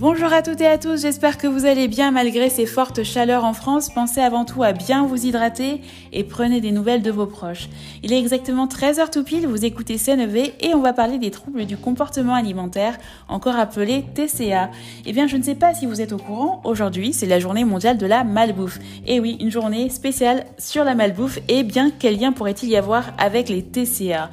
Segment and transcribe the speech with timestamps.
[0.00, 3.44] Bonjour à toutes et à tous, j'espère que vous allez bien malgré ces fortes chaleurs
[3.44, 3.90] en France.
[3.90, 5.82] Pensez avant tout à bien vous hydrater
[6.14, 7.68] et prenez des nouvelles de vos proches.
[8.02, 11.66] Il est exactement 13h tout pile, vous écoutez CNV et on va parler des troubles
[11.66, 12.96] du comportement alimentaire,
[13.28, 14.70] encore appelés TCA.
[15.04, 17.66] Eh bien, je ne sais pas si vous êtes au courant, aujourd'hui c'est la journée
[17.66, 18.78] mondiale de la malbouffe.
[19.06, 23.12] Et oui, une journée spéciale sur la malbouffe et bien quel lien pourrait-il y avoir
[23.18, 24.30] avec les TCA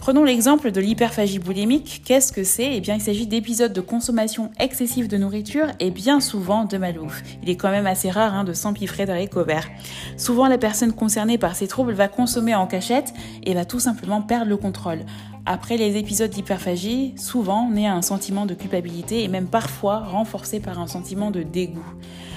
[0.00, 2.00] Prenons l'exemple de l'hyperphagie boulimique.
[2.06, 2.74] Qu'est-ce que c'est?
[2.74, 7.22] Eh bien, il s'agit d'épisodes de consommation excessive de nourriture et bien souvent de malouf.
[7.42, 9.68] Il est quand même assez rare hein, de s'empiffrer dans les couverts.
[10.16, 14.22] Souvent, la personne concernée par ces troubles va consommer en cachette et va tout simplement
[14.22, 15.00] perdre le contrôle.
[15.44, 20.80] Après les épisodes d'hyperphagie, souvent naît un sentiment de culpabilité et même parfois renforcé par
[20.80, 21.84] un sentiment de dégoût.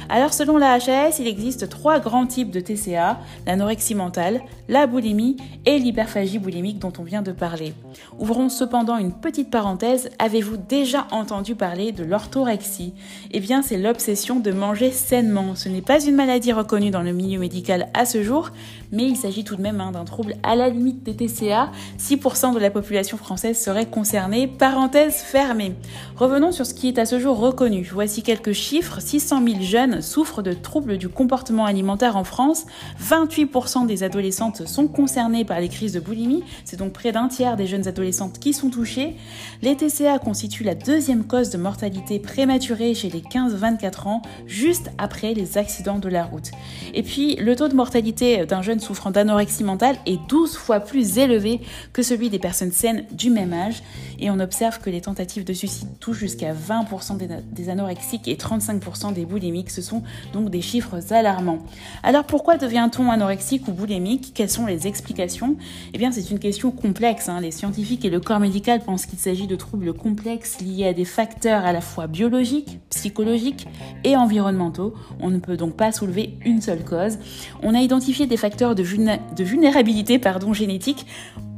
[0.09, 5.37] Alors selon la HAS, il existe trois grands types de TCA, l'anorexie mentale, la boulimie
[5.65, 7.73] et l'hyperphagie boulimique dont on vient de parler.
[8.19, 12.93] Ouvrons cependant une petite parenthèse, avez-vous déjà entendu parler de l'orthorexie?
[13.31, 15.55] Eh bien c'est l'obsession de manger sainement.
[15.55, 18.49] Ce n'est pas une maladie reconnue dans le milieu médical à ce jour,
[18.91, 21.71] mais il s'agit tout de même hein, d'un trouble à la limite des TCA.
[21.99, 24.47] 6% de la population française serait concernée.
[24.47, 25.75] Parenthèse fermée.
[26.15, 27.87] Revenons sur ce qui est à ce jour reconnu.
[27.91, 28.99] Voici quelques chiffres.
[29.01, 32.65] 600 000 jeunes souffrent de troubles du comportement alimentaire en France.
[33.01, 36.43] 28% des adolescentes sont concernées par les crises de boulimie.
[36.65, 39.15] C'est donc près d'un tiers des jeunes adolescentes qui sont touchées.
[39.61, 45.33] Les TCA constituent la deuxième cause de mortalité prématurée chez les 15-24 ans, juste après
[45.33, 46.51] les accidents de la route.
[46.93, 51.17] Et puis, le taux de mortalité d'un jeune souffrant d'anorexie mentale est 12 fois plus
[51.17, 53.83] élevé que celui des personnes saines du même âge.
[54.19, 57.17] Et on observe que les tentatives de suicide touchent jusqu'à 20%
[57.51, 60.01] des anorexiques et 35% des boulimiques sont
[60.33, 61.59] donc des chiffres alarmants.
[62.01, 64.31] Alors pourquoi devient-on anorexique ou boulimique?
[64.33, 65.55] Quelles sont les explications?
[65.93, 67.29] Eh bien c'est une question complexe.
[67.29, 67.41] Hein.
[67.41, 71.05] Les scientifiques et le corps médical pensent qu'il s'agit de troubles complexes liés à des
[71.05, 73.67] facteurs à la fois biologiques, psychologiques
[74.03, 74.93] et environnementaux.
[75.19, 77.17] On ne peut donc pas soulever une seule cause.
[77.61, 81.05] On a identifié des facteurs de, vulnérabilité pardon, génétique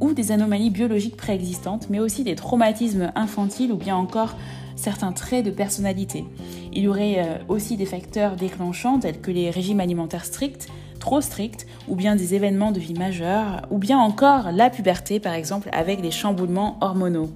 [0.00, 4.34] ou des anomalies biologiques préexistantes, mais aussi des traumatismes infantiles ou bien encore
[4.76, 6.24] certains traits de personnalité.
[6.72, 10.68] Il y aurait euh, aussi des facteurs déclenchants tels que les régimes alimentaires stricts,
[11.00, 15.34] trop stricts, ou bien des événements de vie majeurs, ou bien encore la puberté par
[15.34, 17.30] exemple avec des chamboulements hormonaux.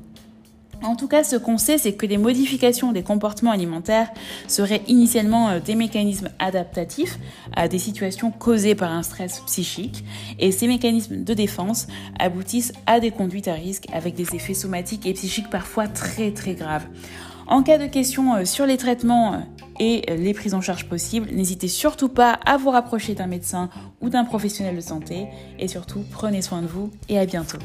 [0.82, 4.10] En tout cas, ce qu'on sait, c'est que les modifications des comportements alimentaires
[4.48, 7.18] seraient initialement euh, des mécanismes adaptatifs
[7.54, 10.04] à des situations causées par un stress psychique,
[10.38, 11.86] et ces mécanismes de défense
[12.18, 16.54] aboutissent à des conduites à risque avec des effets somatiques et psychiques parfois très très
[16.54, 16.86] graves.
[17.46, 19.38] En cas de questions euh, sur les traitements euh,
[19.80, 23.70] et les prises en charge possibles, n'hésitez surtout pas à vous rapprocher d'un médecin
[24.00, 25.26] ou d'un professionnel de santé
[25.58, 27.58] et surtout prenez soin de vous et à bientôt.